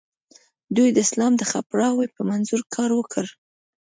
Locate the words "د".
0.93-0.97, 1.37-1.43